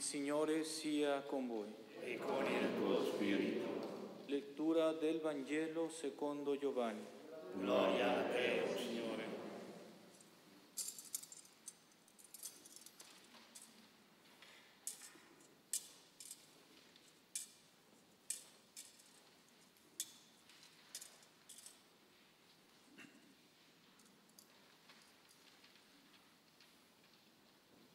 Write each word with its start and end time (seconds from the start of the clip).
Il 0.00 0.06
Signore 0.06 0.64
sia 0.64 1.20
con 1.20 1.46
voi. 1.46 1.70
e 2.00 2.16
con 2.16 2.42
il 2.46 2.74
tuo 2.78 3.04
spirito. 3.04 3.66
Lettura 4.28 4.94
del 4.94 5.20
Vangelo 5.20 5.90
secondo 5.90 6.56
Giovanni. 6.56 7.04
Gloria 7.58 8.20
a 8.20 8.22
te, 8.32 8.62
Signore. 8.78 8.99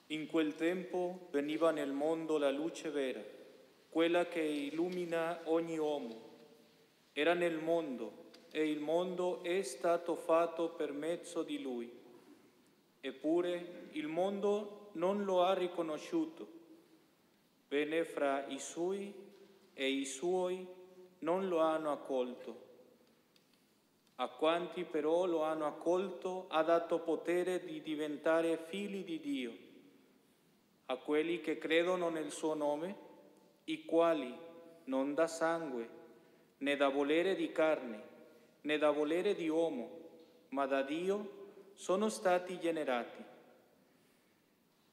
In 0.09 0.27
quel 0.27 0.53
tempo 0.53 1.29
veniva 1.31 1.71
nel 1.71 1.91
mondo 1.91 2.37
la 2.37 2.51
luce 2.51 2.91
vera, 2.91 3.23
quella 3.89 4.27
che 4.27 4.39
illumina 4.39 5.41
ogni 5.45 5.79
uomo. 5.79 6.33
Era 7.11 7.33
nel 7.33 7.57
mondo 7.57 8.25
e 8.51 8.69
il 8.69 8.79
mondo 8.79 9.41
è 9.41 9.63
stato 9.63 10.15
fatto 10.15 10.69
per 10.69 10.91
mezzo 10.91 11.41
di 11.41 11.59
lui. 11.59 11.91
Eppure 12.99 13.87
il 13.93 14.05
mondo 14.05 14.89
non 14.91 15.23
lo 15.23 15.43
ha 15.43 15.55
riconosciuto. 15.55 16.47
Venne 17.67 18.05
fra 18.05 18.45
i 18.45 18.59
suoi 18.59 19.11
e 19.73 19.89
i 19.89 20.05
suoi 20.05 20.67
non 21.19 21.47
lo 21.47 21.57
hanno 21.61 21.91
accolto. 21.91 22.63
A 24.17 24.27
quanti 24.27 24.83
però 24.83 25.25
lo 25.25 25.41
hanno 25.41 25.65
accolto 25.65 26.45
ha 26.49 26.61
dato 26.61 26.99
potere 26.99 27.65
di 27.65 27.81
diventare 27.81 28.55
figli 28.67 29.03
di 29.03 29.19
Dio 29.19 29.64
a 30.87 30.97
quelli 30.97 31.41
che 31.41 31.57
credono 31.57 32.09
nel 32.09 32.31
suo 32.31 32.53
nome, 32.53 32.95
i 33.65 33.85
quali 33.85 34.33
non 34.85 35.13
da 35.13 35.27
sangue, 35.27 35.89
né 36.57 36.75
da 36.75 36.89
volere 36.89 37.35
di 37.35 37.51
carne, 37.51 38.03
né 38.61 38.77
da 38.77 38.91
volere 38.91 39.33
di 39.35 39.47
uomo, 39.47 40.03
ma 40.49 40.65
da 40.65 40.83
Dio 40.83 41.71
sono 41.73 42.09
stati 42.09 42.59
generati. 42.59 43.23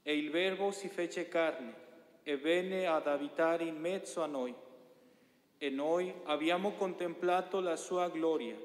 E 0.02 0.16
il 0.16 0.30
Verbo 0.30 0.70
si 0.70 0.88
fece 0.88 1.28
carne 1.28 1.74
e 2.22 2.36
venne 2.36 2.86
ad 2.86 3.06
abitare 3.06 3.64
in 3.64 3.76
mezzo 3.76 4.22
a 4.22 4.26
noi. 4.26 4.54
E 5.58 5.70
noi 5.70 6.12
abbiamo 6.24 6.72
contemplato 6.72 7.60
la 7.60 7.76
sua 7.76 8.08
gloria, 8.08 8.56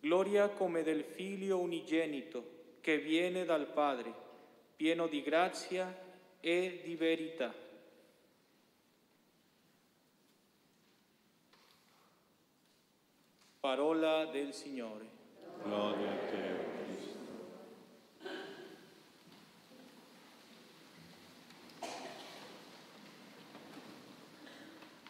gloria 0.00 0.48
come 0.50 0.82
del 0.82 1.04
Figlio 1.04 1.58
unigenito 1.58 2.58
che 2.80 2.98
viene 2.98 3.44
dal 3.44 3.66
Padre, 3.68 4.12
pieno 4.76 5.06
di 5.06 5.22
grazia 5.22 6.08
e 6.40 6.80
di 6.84 6.96
verità. 6.96 7.54
Parola 13.60 14.24
del 14.24 14.54
Signore. 14.54 15.18
Gloria 15.62 16.10
a 16.10 16.16
te, 16.16 16.52
o 16.52 16.64
Cristo. 16.86 17.18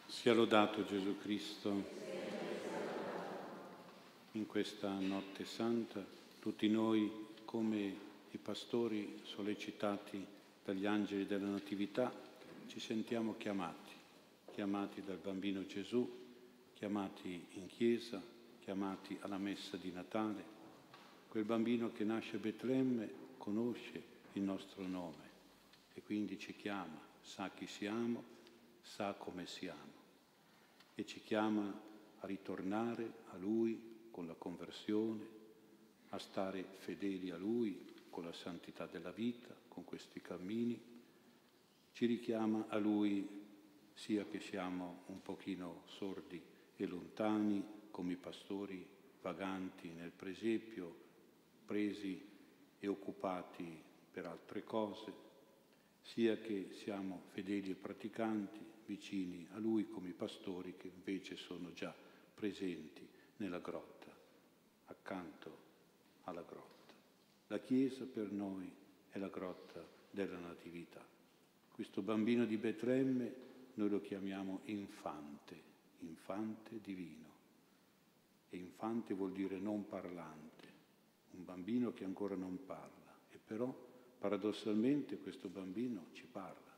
Sia 0.06 0.34
lodato 0.34 0.84
Gesù 0.84 1.16
Cristo. 1.18 1.98
In 4.32 4.46
questa 4.46 4.88
notte 4.88 5.44
santa 5.44 6.04
tutti 6.40 6.68
noi 6.68 7.28
come 7.44 7.96
i 8.30 8.38
pastori 8.38 9.20
sollecitati 9.24 10.38
dagli 10.70 10.86
angeli 10.86 11.26
della 11.26 11.48
Natività 11.48 12.12
ci 12.68 12.78
sentiamo 12.78 13.34
chiamati, 13.36 13.92
chiamati 14.52 15.02
dal 15.02 15.16
bambino 15.16 15.66
Gesù, 15.66 16.08
chiamati 16.74 17.44
in 17.54 17.66
chiesa, 17.66 18.22
chiamati 18.60 19.18
alla 19.22 19.36
messa 19.36 19.76
di 19.76 19.90
Natale. 19.90 20.44
Quel 21.26 21.42
bambino 21.42 21.90
che 21.90 22.04
nasce 22.04 22.36
a 22.36 22.38
Betlemme 22.38 23.10
conosce 23.36 24.00
il 24.34 24.42
nostro 24.42 24.86
nome 24.86 25.28
e 25.92 26.02
quindi 26.02 26.38
ci 26.38 26.54
chiama, 26.54 27.00
sa 27.20 27.50
chi 27.50 27.66
siamo, 27.66 28.22
sa 28.80 29.14
come 29.14 29.48
siamo 29.48 29.98
e 30.94 31.04
ci 31.04 31.20
chiama 31.20 31.68
a 32.20 32.26
ritornare 32.28 33.12
a 33.32 33.36
Lui 33.38 34.06
con 34.12 34.24
la 34.28 34.34
conversione, 34.34 35.26
a 36.10 36.18
stare 36.20 36.64
fedeli 36.78 37.30
a 37.30 37.36
Lui 37.36 37.92
con 38.08 38.22
la 38.22 38.32
santità 38.32 38.86
della 38.86 39.10
vita, 39.10 39.59
con 39.70 39.84
questi 39.84 40.20
cammini, 40.20 40.78
ci 41.92 42.06
richiama 42.06 42.66
a 42.68 42.76
Lui 42.78 43.26
sia 43.94 44.24
che 44.26 44.40
siamo 44.40 45.04
un 45.06 45.22
pochino 45.22 45.82
sordi 45.86 46.40
e 46.76 46.86
lontani 46.86 47.64
come 47.90 48.12
i 48.12 48.16
pastori 48.16 48.86
vaganti 49.22 49.90
nel 49.90 50.10
presepio, 50.10 51.08
presi 51.64 52.28
e 52.78 52.86
occupati 52.88 53.82
per 54.10 54.26
altre 54.26 54.64
cose, 54.64 55.12
sia 56.00 56.36
che 56.38 56.70
siamo 56.72 57.22
fedeli 57.32 57.70
e 57.70 57.74
praticanti, 57.74 58.58
vicini 58.86 59.46
a 59.52 59.58
Lui 59.58 59.88
come 59.88 60.08
i 60.08 60.14
pastori 60.14 60.74
che 60.76 60.88
invece 60.88 61.36
sono 61.36 61.72
già 61.72 61.94
presenti 62.34 63.06
nella 63.36 63.60
grotta, 63.60 64.10
accanto 64.86 65.58
alla 66.22 66.42
grotta. 66.42 66.94
La 67.48 67.60
Chiesa 67.60 68.04
per 68.04 68.32
noi 68.32 68.70
è 69.10 69.18
la 69.18 69.28
grotta 69.28 69.84
della 70.10 70.38
Natività. 70.38 71.04
Questo 71.72 72.02
bambino 72.02 72.44
di 72.44 72.56
Betlemme 72.56 73.48
noi 73.74 73.88
lo 73.88 74.00
chiamiamo 74.00 74.60
infante, 74.64 75.60
infante 76.00 76.80
divino. 76.80 77.28
E 78.50 78.56
infante 78.56 79.14
vuol 79.14 79.32
dire 79.32 79.58
non 79.58 79.86
parlante, 79.86 80.68
un 81.32 81.44
bambino 81.44 81.92
che 81.92 82.04
ancora 82.04 82.34
non 82.34 82.64
parla. 82.66 83.16
E 83.30 83.38
però 83.44 83.74
paradossalmente 84.18 85.18
questo 85.18 85.48
bambino 85.48 86.06
ci 86.12 86.26
parla. 86.26 86.68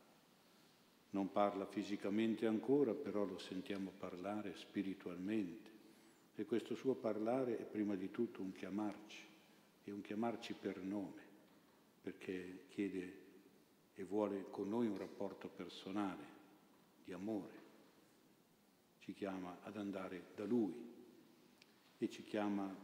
Non 1.10 1.30
parla 1.30 1.66
fisicamente 1.66 2.46
ancora, 2.46 2.94
però 2.94 3.24
lo 3.24 3.38
sentiamo 3.38 3.92
parlare 3.98 4.54
spiritualmente. 4.56 5.70
E 6.34 6.44
questo 6.46 6.74
suo 6.74 6.94
parlare 6.94 7.58
è 7.58 7.64
prima 7.64 7.94
di 7.94 8.10
tutto 8.10 8.40
un 8.40 8.52
chiamarci, 8.52 9.22
è 9.84 9.90
un 9.90 10.00
chiamarci 10.00 10.54
per 10.54 10.78
nome 10.78 11.21
perché 12.02 12.64
chiede 12.68 13.20
e 13.94 14.04
vuole 14.04 14.50
con 14.50 14.68
noi 14.68 14.86
un 14.86 14.98
rapporto 14.98 15.48
personale, 15.48 16.40
di 17.04 17.12
amore. 17.12 17.60
Ci 18.98 19.12
chiama 19.14 19.58
ad 19.62 19.76
andare 19.76 20.26
da 20.34 20.44
Lui 20.44 20.90
e 21.98 22.08
ci 22.08 22.22
chiama 22.22 22.74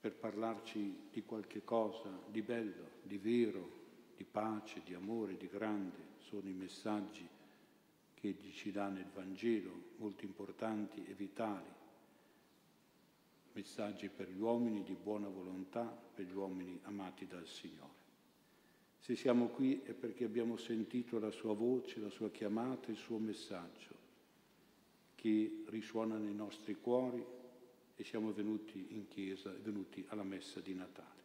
per 0.00 0.14
parlarci 0.14 1.08
di 1.10 1.22
qualche 1.22 1.64
cosa 1.64 2.10
di 2.28 2.42
bello, 2.42 2.90
di 3.02 3.18
vero, 3.18 3.82
di 4.16 4.24
pace, 4.24 4.82
di 4.84 4.94
amore, 4.94 5.36
di 5.36 5.48
grande. 5.48 6.12
Sono 6.18 6.48
i 6.48 6.52
messaggi 6.52 7.26
che 8.14 8.36
ci 8.52 8.70
dà 8.70 8.88
nel 8.88 9.10
Vangelo, 9.12 9.92
molto 9.96 10.24
importanti 10.24 11.04
e 11.04 11.14
vitali. 11.14 11.72
Messaggi 13.52 14.08
per 14.08 14.28
gli 14.28 14.40
uomini 14.40 14.82
di 14.82 14.94
buona 14.94 15.28
volontà, 15.28 15.84
per 15.84 16.24
gli 16.24 16.34
uomini 16.34 16.78
amati 16.82 17.26
dal 17.26 17.46
Signore. 17.46 18.03
Se 19.04 19.14
siamo 19.16 19.48
qui 19.48 19.82
è 19.82 19.92
perché 19.92 20.24
abbiamo 20.24 20.56
sentito 20.56 21.18
la 21.18 21.30
sua 21.30 21.52
voce, 21.52 22.00
la 22.00 22.08
sua 22.08 22.30
chiamata, 22.30 22.90
il 22.90 22.96
suo 22.96 23.18
messaggio 23.18 23.94
che 25.14 25.64
risuona 25.66 26.16
nei 26.16 26.34
nostri 26.34 26.74
cuori 26.80 27.22
e 27.96 28.02
siamo 28.02 28.32
venuti 28.32 28.94
in 28.96 29.06
chiesa, 29.06 29.52
venuti 29.60 30.02
alla 30.08 30.22
messa 30.22 30.60
di 30.60 30.72
Natale. 30.72 31.22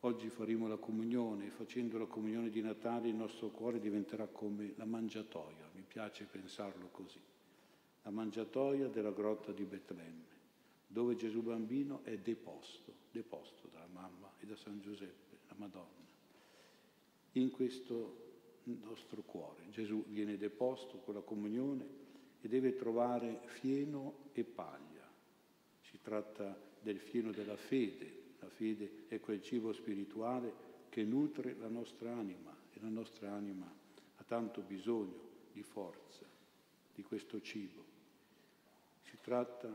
Oggi 0.00 0.30
faremo 0.30 0.66
la 0.66 0.78
comunione 0.78 1.48
e 1.48 1.50
facendo 1.50 1.98
la 1.98 2.06
comunione 2.06 2.48
di 2.48 2.62
Natale 2.62 3.08
il 3.08 3.16
nostro 3.16 3.50
cuore 3.50 3.78
diventerà 3.78 4.26
come 4.26 4.72
la 4.76 4.86
mangiatoia, 4.86 5.68
mi 5.74 5.84
piace 5.86 6.24
pensarlo 6.24 6.88
così, 6.90 7.20
la 8.00 8.10
mangiatoia 8.10 8.88
della 8.88 9.12
grotta 9.12 9.52
di 9.52 9.64
Betlemme, 9.64 10.24
dove 10.86 11.16
Gesù 11.16 11.42
bambino 11.42 12.02
è 12.02 12.16
deposto, 12.16 12.94
deposto 13.10 13.68
dalla 13.70 13.88
mamma 13.92 14.32
e 14.40 14.46
da 14.46 14.56
San 14.56 14.80
Giuseppe, 14.80 15.40
la 15.48 15.54
Madonna 15.58 16.05
in 17.40 17.50
questo 17.50 18.24
nostro 18.64 19.22
cuore. 19.22 19.68
Gesù 19.70 20.04
viene 20.08 20.36
deposto 20.36 20.98
con 20.98 21.14
la 21.14 21.20
comunione 21.20 22.04
e 22.40 22.48
deve 22.48 22.74
trovare 22.74 23.40
fieno 23.44 24.30
e 24.32 24.44
paglia. 24.44 25.08
Si 25.80 25.98
tratta 26.02 26.58
del 26.80 26.98
fieno 26.98 27.30
della 27.32 27.56
fede. 27.56 28.24
La 28.40 28.48
fede 28.48 29.04
è 29.08 29.20
quel 29.20 29.42
cibo 29.42 29.72
spirituale 29.72 30.64
che 30.88 31.04
nutre 31.04 31.56
la 31.58 31.68
nostra 31.68 32.12
anima 32.12 32.56
e 32.72 32.78
la 32.80 32.88
nostra 32.88 33.32
anima 33.32 33.70
ha 34.16 34.24
tanto 34.24 34.62
bisogno 34.62 35.34
di 35.52 35.62
forza, 35.62 36.24
di 36.94 37.02
questo 37.02 37.40
cibo. 37.40 37.84
Si 39.02 39.18
tratta 39.20 39.68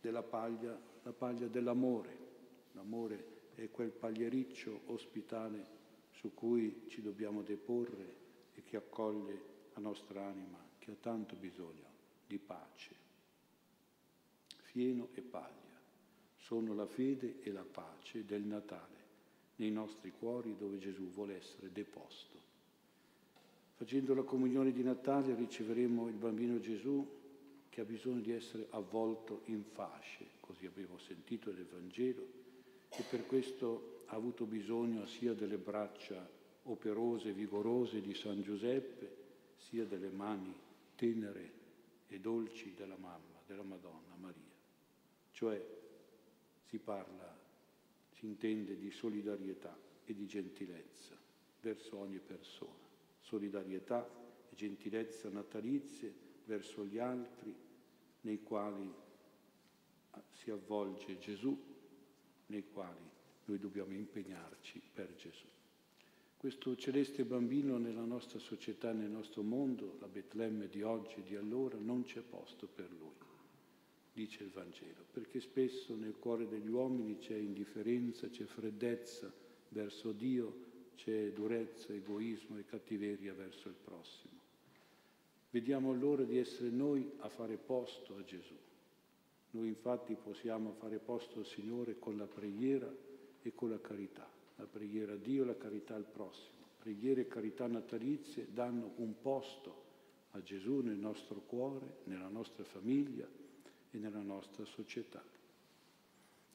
della 0.00 0.22
paglia, 0.22 0.78
la 1.02 1.12
paglia 1.12 1.46
dell'amore. 1.46 2.26
L'amore 2.72 3.36
è 3.54 3.70
quel 3.70 3.90
pagliericcio 3.90 4.82
ospitale 4.86 5.77
su 6.18 6.34
cui 6.34 6.84
ci 6.88 7.00
dobbiamo 7.00 7.42
deporre 7.42 8.16
e 8.54 8.62
che 8.64 8.76
accoglie 8.76 9.56
la 9.74 9.80
nostra 9.80 10.24
anima 10.24 10.58
che 10.78 10.90
ha 10.90 10.96
tanto 11.00 11.36
bisogno 11.36 11.86
di 12.26 12.38
pace. 12.38 12.94
Fieno 14.62 15.08
e 15.14 15.22
paglia 15.22 15.56
sono 16.36 16.74
la 16.74 16.86
fede 16.86 17.40
e 17.40 17.52
la 17.52 17.64
pace 17.64 18.24
del 18.24 18.42
Natale 18.42 18.96
nei 19.56 19.70
nostri 19.70 20.12
cuori 20.12 20.56
dove 20.56 20.78
Gesù 20.78 21.08
vuole 21.10 21.36
essere 21.36 21.70
deposto. 21.72 22.36
Facendo 23.74 24.12
la 24.14 24.22
comunione 24.22 24.72
di 24.72 24.82
Natale 24.82 25.34
riceveremo 25.34 26.08
il 26.08 26.16
bambino 26.16 26.58
Gesù 26.58 27.16
che 27.68 27.80
ha 27.80 27.84
bisogno 27.84 28.20
di 28.20 28.32
essere 28.32 28.66
avvolto 28.70 29.42
in 29.44 29.62
fasce, 29.62 30.26
così 30.40 30.66
abbiamo 30.66 30.98
sentito 30.98 31.52
nel 31.52 31.66
Vangelo, 31.66 32.26
e 32.90 33.04
per 33.08 33.24
questo 33.26 33.97
ha 34.10 34.16
avuto 34.16 34.46
bisogno 34.46 35.06
sia 35.06 35.34
delle 35.34 35.58
braccia 35.58 36.26
operose 36.64 37.30
e 37.30 37.32
vigorose 37.32 38.00
di 38.00 38.14
San 38.14 38.42
Giuseppe, 38.42 39.16
sia 39.56 39.84
delle 39.84 40.10
mani 40.10 40.54
tenere 40.94 41.52
e 42.08 42.18
dolci 42.18 42.74
della 42.74 42.96
mamma, 42.96 43.40
della 43.46 43.62
Madonna 43.62 44.14
Maria. 44.16 44.42
Cioè 45.32 45.62
si 46.64 46.78
parla, 46.78 47.36
si 48.12 48.26
intende 48.26 48.76
di 48.76 48.90
solidarietà 48.90 49.76
e 50.04 50.14
di 50.14 50.26
gentilezza 50.26 51.16
verso 51.60 51.98
ogni 51.98 52.18
persona, 52.18 52.86
solidarietà 53.20 54.08
e 54.50 54.54
gentilezza 54.54 55.28
natalizie 55.28 56.12
verso 56.46 56.84
gli 56.84 56.98
altri 56.98 57.54
nei 58.22 58.42
quali 58.42 58.90
si 60.32 60.50
avvolge 60.50 61.18
Gesù, 61.18 61.56
nei 62.46 62.64
quali 62.72 63.16
noi 63.48 63.58
dobbiamo 63.58 63.92
impegnarci 63.92 64.80
per 64.92 65.14
Gesù. 65.16 65.46
Questo 66.36 66.76
celeste 66.76 67.24
bambino 67.24 67.78
nella 67.78 68.04
nostra 68.04 68.38
società, 68.38 68.92
nel 68.92 69.10
nostro 69.10 69.42
mondo, 69.42 69.96
la 70.00 70.06
Betlemme 70.06 70.68
di 70.68 70.82
oggi 70.82 71.16
e 71.16 71.22
di 71.22 71.34
allora, 71.34 71.76
non 71.78 72.04
c'è 72.04 72.20
posto 72.20 72.68
per 72.68 72.90
lui, 72.90 73.16
dice 74.12 74.44
il 74.44 74.50
Vangelo, 74.50 75.04
perché 75.10 75.40
spesso 75.40 75.96
nel 75.96 76.16
cuore 76.16 76.46
degli 76.46 76.68
uomini 76.68 77.18
c'è 77.18 77.36
indifferenza, 77.36 78.28
c'è 78.28 78.44
freddezza 78.44 79.32
verso 79.70 80.12
Dio, 80.12 80.66
c'è 80.94 81.32
durezza, 81.32 81.92
egoismo 81.92 82.58
e 82.58 82.64
cattiveria 82.64 83.32
verso 83.32 83.68
il 83.68 83.76
prossimo. 83.82 84.36
Vediamo 85.50 85.90
allora 85.90 86.22
di 86.22 86.38
essere 86.38 86.68
noi 86.68 87.10
a 87.18 87.28
fare 87.28 87.56
posto 87.56 88.14
a 88.16 88.22
Gesù. 88.22 88.56
Noi 89.52 89.68
infatti 89.68 90.14
possiamo 90.14 90.72
fare 90.72 90.98
posto 90.98 91.38
al 91.38 91.46
Signore 91.46 91.98
con 91.98 92.18
la 92.18 92.26
preghiera 92.26 93.06
e 93.42 93.54
con 93.54 93.70
la 93.70 93.80
carità. 93.80 94.28
La 94.56 94.66
preghiera 94.66 95.12
a 95.12 95.16
Dio 95.16 95.44
la 95.44 95.56
carità 95.56 95.94
al 95.94 96.04
prossimo. 96.04 96.56
Preghiere 96.78 97.22
e 97.22 97.28
carità 97.28 97.66
natalizie 97.66 98.48
danno 98.52 98.92
un 98.96 99.20
posto 99.20 99.86
a 100.32 100.42
Gesù 100.42 100.80
nel 100.80 100.96
nostro 100.96 101.40
cuore, 101.40 101.98
nella 102.04 102.28
nostra 102.28 102.64
famiglia 102.64 103.28
e 103.90 103.98
nella 103.98 104.22
nostra 104.22 104.64
società. 104.64 105.22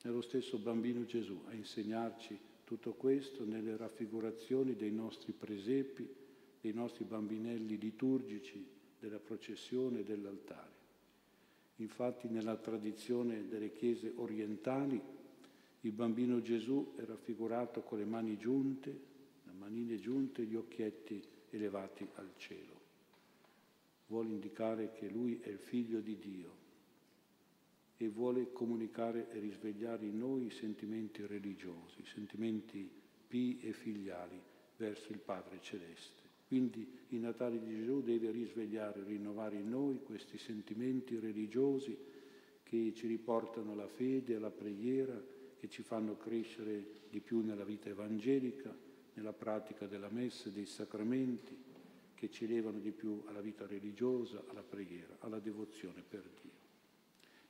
È 0.01 0.07
lo 0.07 0.21
stesso 0.21 0.57
bambino 0.57 1.05
Gesù 1.05 1.43
a 1.47 1.53
insegnarci 1.53 2.37
tutto 2.65 2.93
questo 2.93 3.45
nelle 3.45 3.77
raffigurazioni 3.77 4.75
dei 4.75 4.91
nostri 4.91 5.31
presepi, 5.31 6.07
dei 6.61 6.73
nostri 6.73 7.03
bambinelli 7.03 7.77
liturgici, 7.77 8.65
della 8.99 9.19
processione 9.19 9.99
e 9.99 10.03
dell'altare. 10.03 10.71
Infatti 11.77 12.29
nella 12.29 12.55
tradizione 12.55 13.47
delle 13.49 13.73
chiese 13.73 14.13
orientali 14.15 15.01
il 15.85 15.91
bambino 15.91 16.41
Gesù 16.41 16.93
è 16.95 17.03
raffigurato 17.03 17.81
con 17.81 17.97
le 17.97 18.05
mani 18.05 18.37
giunte, 18.37 18.89
le 19.43 19.51
manine 19.51 19.99
giunte 19.99 20.43
gli 20.43 20.55
occhietti 20.55 21.21
elevati 21.49 22.07
al 22.15 22.31
cielo. 22.37 22.81
Vuole 24.07 24.29
indicare 24.29 24.93
che 24.93 25.09
lui 25.09 25.39
è 25.41 25.49
il 25.49 25.59
figlio 25.59 25.99
di 25.99 26.17
Dio 26.17 26.61
e 27.97 28.07
vuole 28.07 28.51
comunicare 28.53 29.29
e 29.31 29.39
risvegliare 29.39 30.05
in 30.05 30.17
noi 30.17 30.45
i 30.45 30.51
sentimenti 30.51 31.25
religiosi, 31.25 31.99
i 31.99 32.05
sentimenti 32.05 32.89
pii 33.27 33.59
e 33.61 33.73
filiali 33.73 34.41
verso 34.77 35.11
il 35.11 35.19
Padre 35.19 35.59
Celeste. 35.61 36.21
Quindi 36.47 36.87
il 37.09 37.19
Natale 37.19 37.59
di 37.59 37.75
Gesù 37.75 38.01
deve 38.01 38.31
risvegliare, 38.31 39.03
rinnovare 39.03 39.57
in 39.57 39.69
noi 39.69 40.01
questi 40.01 40.37
sentimenti 40.37 41.19
religiosi 41.19 41.97
che 42.63 42.93
ci 42.95 43.07
riportano 43.07 43.73
alla 43.73 43.87
fede, 43.87 44.35
alla 44.35 44.51
preghiera, 44.51 45.31
che 45.63 45.69
ci 45.69 45.81
fanno 45.81 46.17
crescere 46.17 47.03
di 47.09 47.21
più 47.21 47.39
nella 47.39 47.63
vita 47.63 47.87
evangelica, 47.87 48.75
nella 49.13 49.31
pratica 49.31 49.87
della 49.87 50.09
messa 50.09 50.49
e 50.49 50.51
dei 50.51 50.65
sacramenti, 50.65 51.57
che 52.13 52.29
ci 52.29 52.43
elevano 52.43 52.79
di 52.79 52.91
più 52.91 53.23
alla 53.27 53.39
vita 53.39 53.65
religiosa, 53.65 54.43
alla 54.49 54.61
preghiera, 54.61 55.15
alla 55.19 55.39
devozione 55.39 56.03
per 56.05 56.29
Dio. 56.41 56.51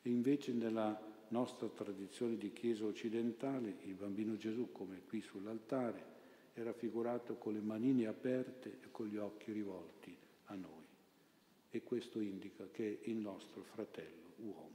E 0.04 0.12
invece 0.12 0.54
nella 0.54 0.96
nostra 1.30 1.68
tradizione 1.70 2.38
di 2.38 2.54
Chiesa 2.54 2.86
occidentale, 2.86 3.78
il 3.86 3.96
bambino 3.96 4.38
Gesù, 4.38 4.72
come 4.72 5.02
qui 5.08 5.20
sull'altare, 5.20 6.06
è 6.54 6.62
raffigurato 6.62 7.38
con 7.38 7.54
le 7.54 7.62
manine 7.62 8.06
aperte 8.06 8.78
e 8.84 8.92
con 8.92 9.08
gli 9.08 9.18
occhi 9.18 9.52
rivolti 9.52 10.16
a 10.46 10.54
noi. 10.54 10.86
E 11.72 11.82
questo 11.82 12.20
indica 12.20 12.68
che 12.70 13.00
è 13.02 13.10
il 13.10 13.18
nostro 13.18 13.64
fratello 13.64 14.34
uomo. 14.36 14.73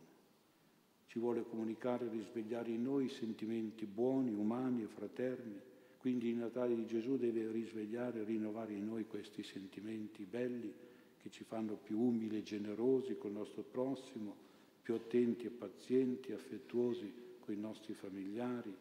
Ci 1.08 1.18
vuole 1.18 1.42
comunicare 1.42 2.04
e 2.04 2.10
risvegliare 2.10 2.70
in 2.70 2.82
noi 2.82 3.08
sentimenti 3.08 3.86
buoni, 3.86 4.30
umani 4.30 4.82
e 4.82 4.88
fraterni. 4.88 5.58
Quindi 5.96 6.28
il 6.28 6.36
Natale 6.36 6.74
di 6.74 6.84
Gesù 6.84 7.16
deve 7.16 7.50
risvegliare 7.50 8.20
e 8.20 8.24
rinnovare 8.24 8.74
in 8.74 8.84
noi 8.84 9.06
questi 9.06 9.42
sentimenti 9.42 10.26
belli 10.26 10.70
che 11.16 11.30
ci 11.30 11.44
fanno 11.44 11.76
più 11.76 11.98
umili 11.98 12.36
e 12.36 12.42
generosi 12.42 13.16
con 13.16 13.30
il 13.30 13.38
nostro 13.38 13.62
prossimo, 13.62 14.36
più 14.82 14.94
attenti 14.94 15.46
e 15.46 15.50
pazienti, 15.50 16.32
affettuosi 16.32 17.10
con 17.40 17.54
i 17.54 17.58
nostri 17.58 17.94
familiari, 17.94 18.74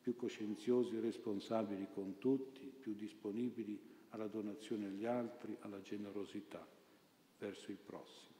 più 0.00 0.16
coscienziosi 0.16 0.96
e 0.96 1.00
responsabili 1.00 1.86
con 1.92 2.16
tutti, 2.18 2.72
più 2.80 2.94
disponibili 2.94 3.78
alla 4.10 4.26
donazione 4.26 4.86
agli 4.86 5.04
altri, 5.04 5.54
alla 5.60 5.82
generosità 5.82 6.66
verso 7.38 7.70
il 7.70 7.76
prossimo. 7.84 8.37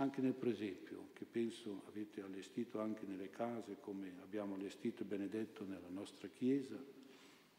Anche 0.00 0.22
nel 0.22 0.32
presepio, 0.32 1.08
che 1.12 1.26
penso 1.30 1.82
avete 1.88 2.22
allestito 2.22 2.80
anche 2.80 3.04
nelle 3.04 3.28
case, 3.28 3.76
come 3.80 4.14
abbiamo 4.22 4.54
allestito 4.54 5.02
e 5.02 5.04
benedetto 5.04 5.62
nella 5.66 5.90
nostra 5.90 6.26
Chiesa, 6.28 6.82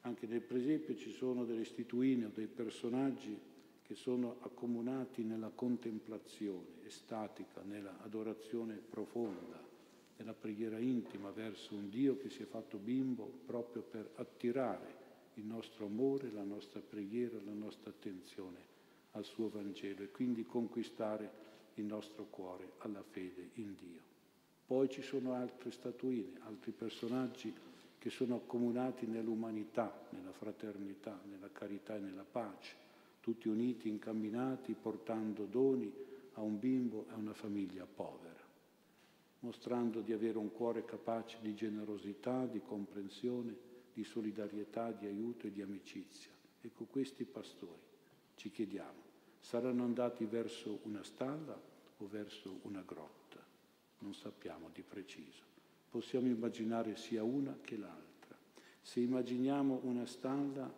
anche 0.01 0.25
nel 0.25 0.41
presepio 0.41 0.95
ci 0.95 1.11
sono 1.11 1.45
delle 1.45 1.61
istituine 1.61 2.25
o 2.25 2.31
dei 2.33 2.47
personaggi 2.47 3.37
che 3.83 3.93
sono 3.93 4.37
accomunati 4.41 5.21
nella 5.21 5.51
contemplazione 5.53 6.83
estatica, 6.83 7.61
nella 7.61 8.01
adorazione 8.01 8.73
profonda, 8.73 9.63
nella 10.17 10.33
preghiera 10.33 10.79
intima 10.79 11.29
verso 11.29 11.75
un 11.75 11.89
Dio 11.89 12.17
che 12.17 12.31
si 12.31 12.41
è 12.41 12.45
fatto 12.45 12.77
bimbo 12.77 13.31
proprio 13.45 13.83
per 13.83 14.13
attirare 14.15 14.95
il 15.35 15.45
nostro 15.45 15.85
amore, 15.85 16.31
la 16.31 16.43
nostra 16.43 16.79
preghiera, 16.79 17.37
la 17.45 17.53
nostra 17.53 17.91
attenzione 17.91 18.57
al 19.11 19.25
suo 19.25 19.47
Vangelo 19.47 20.01
e 20.01 20.09
quindi 20.09 20.43
conquistare 20.43 21.49
il 21.75 21.85
nostro 21.85 22.25
cuore 22.29 22.73
alla 22.79 23.03
fede 23.03 23.49
in 23.55 23.75
Dio. 23.75 23.99
Poi 24.65 24.89
ci 24.89 25.01
sono 25.01 25.33
altre 25.33 25.71
statuine, 25.71 26.39
altri 26.41 26.71
personaggi 26.71 27.53
che 27.97 28.09
sono 28.09 28.35
accomunati 28.35 29.05
nell'umanità, 29.05 30.07
nella 30.09 30.31
fraternità, 30.31 31.19
nella 31.29 31.49
carità 31.51 31.95
e 31.95 31.99
nella 31.99 32.25
pace, 32.29 32.75
tutti 33.19 33.47
uniti, 33.47 33.89
incamminati, 33.89 34.73
portando 34.73 35.45
doni 35.45 35.93
a 36.33 36.41
un 36.41 36.57
bimbo 36.57 37.05
e 37.09 37.13
a 37.13 37.17
una 37.17 37.33
famiglia 37.33 37.85
povera 37.85 38.41
mostrando 39.41 40.01
di 40.01 40.13
avere 40.13 40.37
un 40.37 40.51
cuore 40.51 40.85
capace 40.85 41.37
di 41.41 41.55
generosità, 41.55 42.45
di 42.45 42.61
comprensione, 42.61 43.55
di 43.93 44.03
solidarietà, 44.03 44.91
di 44.91 45.07
aiuto 45.07 45.47
e 45.47 45.51
di 45.51 45.61
amicizia. 45.61 46.29
Ecco, 46.61 46.85
questi 46.85 47.23
pastori, 47.23 47.81
ci 48.35 48.51
chiediamo, 48.51 49.09
saranno 49.41 49.83
andati 49.83 50.25
verso 50.25 50.79
una 50.83 51.03
stalla 51.03 51.59
o 51.97 52.07
verso 52.07 52.59
una 52.63 52.81
grotta? 52.85 53.43
Non 53.99 54.13
sappiamo 54.13 54.69
di 54.73 54.81
preciso. 54.81 55.43
Possiamo 55.89 56.27
immaginare 56.27 56.95
sia 56.95 57.23
una 57.23 57.57
che 57.61 57.75
l'altra. 57.75 58.37
Se 58.81 59.01
immaginiamo 59.01 59.81
una 59.83 60.05
stalla 60.05 60.73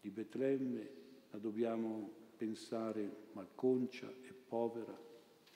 di 0.00 0.10
Betlemme, 0.10 0.90
la 1.30 1.38
dobbiamo 1.38 2.10
pensare 2.36 3.28
malconcia 3.32 4.12
e 4.22 4.32
povera, 4.32 4.98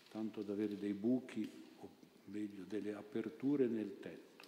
tanto 0.09 0.42
da 0.42 0.52
avere 0.52 0.78
dei 0.78 0.95
buchi 0.95 1.50
meglio, 2.26 2.64
delle 2.64 2.95
aperture 2.95 3.66
nel 3.66 3.99
tetto. 3.99 4.47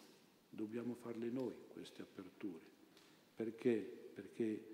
Dobbiamo 0.48 0.94
farle 0.94 1.28
noi 1.30 1.54
queste 1.68 2.02
aperture. 2.02 2.68
Perché? 3.34 4.10
Perché 4.14 4.69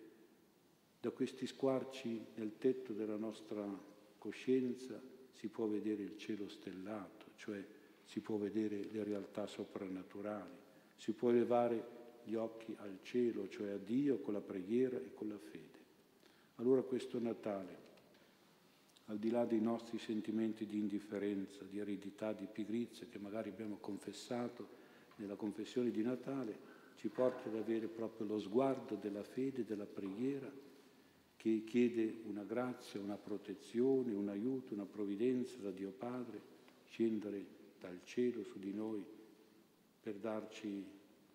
da 1.06 1.12
questi 1.12 1.46
squarci 1.46 2.20
nel 2.34 2.58
tetto 2.58 2.92
della 2.92 3.14
nostra 3.14 3.64
coscienza 4.18 5.00
si 5.30 5.46
può 5.46 5.66
vedere 5.66 6.02
il 6.02 6.18
cielo 6.18 6.48
stellato, 6.48 7.26
cioè 7.36 7.64
si 8.02 8.18
può 8.18 8.36
vedere 8.38 8.88
le 8.90 9.04
realtà 9.04 9.46
soprannaturali, 9.46 10.58
si 10.96 11.12
può 11.12 11.30
elevare 11.30 12.20
gli 12.24 12.34
occhi 12.34 12.74
al 12.80 12.98
cielo, 13.02 13.48
cioè 13.48 13.70
a 13.70 13.76
Dio 13.76 14.18
con 14.18 14.32
la 14.32 14.40
preghiera 14.40 14.96
e 14.98 15.14
con 15.14 15.28
la 15.28 15.38
fede. 15.38 15.78
Allora 16.56 16.82
questo 16.82 17.20
Natale, 17.20 17.78
al 19.04 19.18
di 19.18 19.30
là 19.30 19.44
dei 19.44 19.60
nostri 19.60 19.98
sentimenti 19.98 20.66
di 20.66 20.78
indifferenza, 20.78 21.62
di 21.62 21.78
aridità, 21.78 22.32
di 22.32 22.48
pigrizia 22.50 23.06
che 23.08 23.20
magari 23.20 23.50
abbiamo 23.50 23.76
confessato 23.76 24.66
nella 25.18 25.36
confessione 25.36 25.92
di 25.92 26.02
Natale, 26.02 26.58
ci 26.96 27.06
porta 27.06 27.48
ad 27.48 27.54
avere 27.54 27.86
proprio 27.86 28.26
lo 28.26 28.40
sguardo 28.40 28.96
della 28.96 29.22
fede, 29.22 29.64
della 29.64 29.86
preghiera, 29.86 30.64
che 31.46 31.62
chiede 31.62 32.22
una 32.24 32.42
grazia, 32.42 32.98
una 32.98 33.14
protezione, 33.14 34.12
un 34.12 34.28
aiuto, 34.28 34.74
una 34.74 34.84
provvidenza 34.84 35.58
da 35.58 35.70
Dio 35.70 35.92
Padre, 35.92 36.40
scendere 36.88 37.46
dal 37.78 38.00
cielo 38.02 38.42
su 38.42 38.58
di 38.58 38.72
noi 38.72 39.04
per 40.00 40.16
darci 40.16 40.84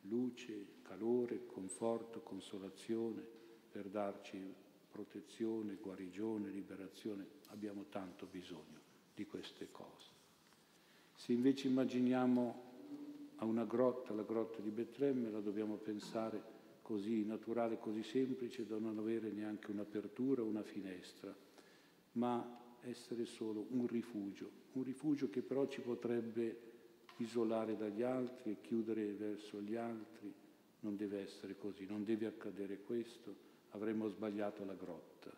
luce, 0.02 0.66
calore, 0.82 1.46
conforto, 1.46 2.20
consolazione, 2.20 3.26
per 3.72 3.88
darci 3.88 4.54
protezione, 4.92 5.78
guarigione, 5.82 6.50
liberazione. 6.50 7.26
Abbiamo 7.48 7.86
tanto 7.88 8.28
bisogno 8.30 8.82
di 9.16 9.26
queste 9.26 9.70
cose. 9.72 10.10
Se 11.16 11.32
invece 11.32 11.70
immaginiamo 11.70 12.64
a 13.38 13.46
una 13.46 13.64
grotta, 13.64 14.14
la 14.14 14.24
grotta 14.24 14.60
di 14.60 14.72
Betlemme, 14.72 15.30
la 15.30 15.40
dobbiamo 15.40 15.76
pensare 15.76 16.51
così 16.92 17.24
naturale, 17.24 17.80
così 17.80 18.04
semplice, 18.04 18.66
da 18.66 18.78
non 18.78 18.98
avere 18.98 19.32
neanche 19.32 19.72
un'apertura, 19.72 20.44
una 20.44 20.62
finestra, 20.62 21.34
ma 22.14 22.60
essere 22.82 23.24
solo 23.24 23.66
un 23.70 23.88
rifugio, 23.88 24.50
un 24.74 24.84
rifugio 24.84 25.30
che 25.30 25.42
però 25.42 25.68
ci 25.68 25.80
potrebbe 25.80 26.60
isolare 27.18 27.78
dagli 27.78 28.02
altri 28.02 28.52
e 28.52 28.58
chiudere 28.60 29.14
verso 29.14 29.62
gli 29.62 29.78
altri. 29.78 30.34
Non 30.82 30.98
deve 30.98 31.22
essere 31.22 31.58
così, 31.58 31.86
non 31.86 32.04
deve 32.04 32.26
accadere 32.26 32.82
questo, 32.82 33.34
avremmo 33.70 34.10
sbagliato 34.10 34.66
la 34.66 34.74
grotta, 34.74 35.32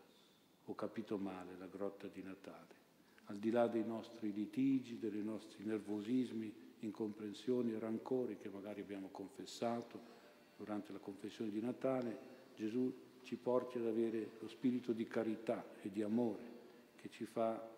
ho 0.65 0.73
capito 0.73 1.19
male 1.19 1.55
la 1.59 1.67
grotta 1.67 2.07
di 2.07 2.23
Natale. 2.23 2.81
Al 3.25 3.37
di 3.37 3.51
là 3.51 3.67
dei 3.67 3.85
nostri 3.85 4.33
litigi, 4.33 4.97
dei 4.97 5.21
nostri 5.21 5.63
nervosismi, 5.65 6.51
incomprensioni 6.79 7.77
rancori 7.77 8.37
che 8.37 8.49
magari 8.49 8.81
abbiamo 8.81 9.09
confessato 9.09 10.22
durante 10.55 10.91
la 10.91 10.99
confessione 10.99 11.51
di 11.51 11.61
Natale, 11.61 12.31
Gesù 12.55 12.93
ci 13.23 13.35
porti 13.35 13.77
ad 13.77 13.87
avere 13.87 14.31
lo 14.39 14.47
spirito 14.47 14.91
di 14.91 15.07
carità 15.07 15.65
e 15.81 15.89
di 15.89 16.01
amore 16.01 16.51
che 16.95 17.09
ci 17.09 17.25
fa 17.25 17.71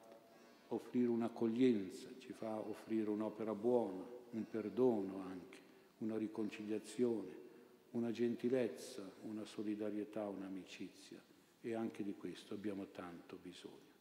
offrire 0.69 1.07
un'accoglienza, 1.07 2.09
ci 2.19 2.33
fa 2.33 2.57
offrire 2.57 3.09
un'opera 3.09 3.53
buona, 3.53 4.03
un 4.31 4.47
perdono 4.49 5.21
anche, 5.21 5.57
una 5.99 6.17
riconciliazione, 6.17 7.43
una 7.91 8.11
gentilezza, 8.11 9.09
una 9.23 9.45
solidarietà, 9.45 10.27
un'amicizia 10.27 11.21
e 11.61 11.73
anche 11.73 12.03
di 12.03 12.15
questo 12.15 12.53
abbiamo 12.53 12.87
tanto 12.91 13.37
bisogno. 13.41 13.93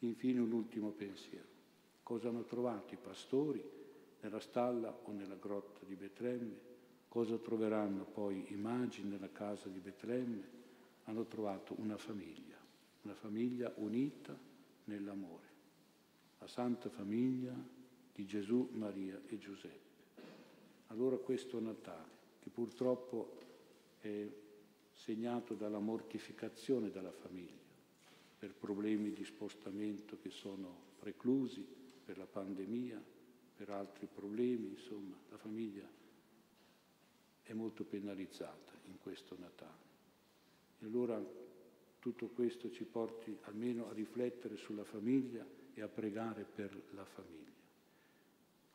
Infine 0.00 0.40
un 0.40 0.52
ultimo 0.52 0.90
pensiero. 0.90 1.54
Cosa 2.02 2.28
hanno 2.28 2.44
trovato 2.44 2.94
i 2.94 2.98
pastori 2.98 3.62
nella 4.20 4.40
stalla 4.40 4.96
o 5.02 5.10
nella 5.12 5.34
grotta 5.34 5.80
di 5.84 5.94
Betlemme? 5.96 6.74
Cosa 7.16 7.38
troveranno 7.38 8.04
poi 8.04 8.44
i 8.48 8.56
magi 8.56 9.02
nella 9.02 9.32
casa 9.32 9.70
di 9.70 9.78
Betlemme? 9.78 10.50
Hanno 11.04 11.24
trovato 11.24 11.74
una 11.78 11.96
famiglia, 11.96 12.58
una 13.04 13.14
famiglia 13.14 13.72
unita 13.76 14.38
nell'amore, 14.84 15.46
la 16.38 16.46
santa 16.46 16.90
famiglia 16.90 17.54
di 18.12 18.26
Gesù, 18.26 18.68
Maria 18.72 19.18
e 19.28 19.38
Giuseppe. 19.38 20.24
Allora 20.88 21.16
questo 21.16 21.58
Natale, 21.58 22.10
che 22.38 22.50
purtroppo 22.50 23.38
è 24.00 24.28
segnato 24.92 25.54
dalla 25.54 25.78
mortificazione 25.78 26.90
della 26.90 27.12
famiglia, 27.12 27.64
per 28.38 28.52
problemi 28.52 29.14
di 29.14 29.24
spostamento 29.24 30.18
che 30.20 30.28
sono 30.28 30.80
preclusi, 30.98 31.66
per 32.04 32.18
la 32.18 32.26
pandemia, 32.26 33.02
per 33.56 33.70
altri 33.70 34.06
problemi, 34.06 34.68
insomma, 34.68 35.16
la 35.30 35.38
famiglia 35.38 36.04
è 37.46 37.52
molto 37.52 37.84
penalizzata 37.84 38.72
in 38.86 38.98
questo 39.00 39.36
Natale. 39.38 39.84
E 40.80 40.86
allora 40.86 41.22
tutto 42.00 42.26
questo 42.28 42.70
ci 42.70 42.84
porti 42.84 43.36
almeno 43.42 43.88
a 43.88 43.92
riflettere 43.92 44.56
sulla 44.56 44.84
famiglia 44.84 45.46
e 45.72 45.80
a 45.80 45.88
pregare 45.88 46.44
per 46.44 46.76
la 46.90 47.04
famiglia, 47.04 47.52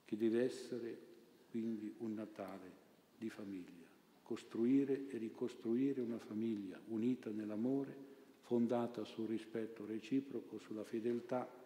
che 0.06 0.18
deve 0.18 0.44
essere 0.44 1.10
quindi 1.50 1.94
un 1.98 2.13
Natale 2.13 2.80
di 3.18 3.30
famiglia, 3.30 3.88
costruire 4.24 5.10
e 5.10 5.18
ricostruire 5.18 6.01
una 6.01 6.20
famiglia 6.20 6.80
unita 6.88 7.30
nell'amore, 7.30 8.10
fondata 8.42 9.04
sul 9.04 9.28
rispetto 9.28 9.86
reciproco, 9.86 10.60
sulla 10.60 10.84
fedeltà, 10.84 11.60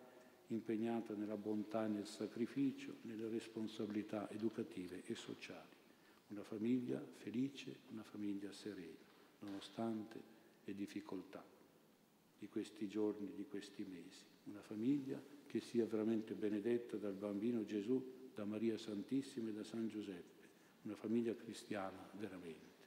impegnata 0.48 1.14
nella 1.14 1.38
bontà 1.38 1.86
e 1.86 1.90
nel 1.90 2.08
sacrificio, 2.08 2.96
nelle 3.02 3.28
responsabilità 3.30 4.30
educative 4.32 5.04
e 5.06 5.16
sociali. 5.16 5.84
Una 6.36 6.44
famiglia 6.44 7.02
felice, 7.14 7.78
una 7.92 8.04
famiglia 8.04 8.52
serena, 8.52 8.98
nonostante 9.40 10.22
le 10.66 10.76
difficoltà 10.76 11.42
di 12.38 12.50
questi 12.50 12.90
giorni, 12.90 13.32
di 13.34 13.46
questi 13.46 13.86
mesi. 13.86 14.26
Una 14.44 14.62
famiglia 14.62 15.18
che 15.46 15.62
sia 15.62 15.86
veramente 15.86 16.34
benedetta 16.34 16.98
dal 16.98 17.14
bambino 17.14 17.64
Gesù, 17.64 18.32
da 18.34 18.44
Maria 18.44 18.78
Santissima 18.78 19.48
e 19.48 19.54
da 19.54 19.64
San 19.64 19.88
Giuseppe. 19.88 20.50
Una 20.82 20.98
famiglia 20.98 21.34
cristiana 21.34 22.06
veramente. 22.18 22.84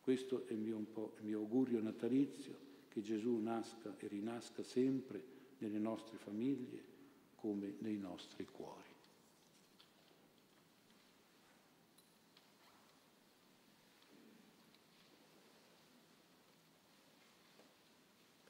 Questo 0.00 0.48
è 0.48 0.52
il 0.52 0.58
mio, 0.58 0.78
il 0.78 1.24
mio 1.24 1.38
augurio 1.38 1.80
natalizio, 1.80 2.58
che 2.88 3.02
Gesù 3.02 3.36
nasca 3.36 3.96
e 3.98 4.08
rinasca 4.08 4.64
sempre 4.64 5.22
nelle 5.58 5.78
nostre 5.78 6.18
famiglie 6.18 6.82
come 7.36 7.76
nei 7.78 7.98
nostri 7.98 8.46
cuori. 8.46 8.89